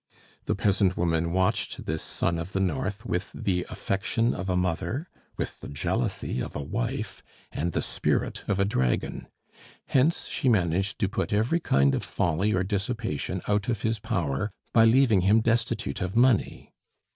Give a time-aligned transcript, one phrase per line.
[0.45, 5.07] The peasant woman watched this son of the North with the affection of a mother,
[5.37, 9.27] with the jealousy of a wife, and the spirit of a dragon;
[9.89, 14.49] hence she managed to put every kind of folly or dissipation out of his power
[14.73, 16.73] by leaving him destitute of money.